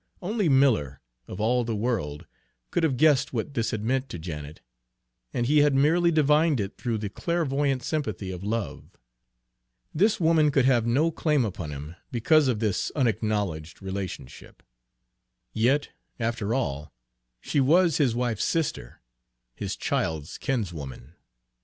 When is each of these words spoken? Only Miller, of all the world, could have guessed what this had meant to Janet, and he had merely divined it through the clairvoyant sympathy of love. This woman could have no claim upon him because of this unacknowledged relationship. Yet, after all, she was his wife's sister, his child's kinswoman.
Only 0.19 0.49
Miller, 0.49 0.99
of 1.27 1.39
all 1.39 1.63
the 1.63 1.75
world, 1.75 2.25
could 2.71 2.81
have 2.81 2.97
guessed 2.97 3.33
what 3.33 3.53
this 3.53 3.69
had 3.69 3.83
meant 3.83 4.09
to 4.09 4.17
Janet, 4.17 4.59
and 5.31 5.45
he 5.45 5.59
had 5.59 5.75
merely 5.75 6.09
divined 6.09 6.59
it 6.59 6.75
through 6.75 6.97
the 6.97 7.07
clairvoyant 7.07 7.83
sympathy 7.83 8.31
of 8.31 8.43
love. 8.43 8.97
This 9.93 10.19
woman 10.19 10.49
could 10.49 10.65
have 10.65 10.87
no 10.87 11.11
claim 11.11 11.45
upon 11.45 11.69
him 11.69 11.95
because 12.11 12.47
of 12.47 12.57
this 12.59 12.91
unacknowledged 12.95 13.79
relationship. 13.79 14.63
Yet, 15.53 15.89
after 16.19 16.51
all, 16.51 16.91
she 17.39 17.59
was 17.61 17.97
his 17.97 18.15
wife's 18.15 18.43
sister, 18.45 19.03
his 19.53 19.75
child's 19.75 20.39
kinswoman. 20.39 21.13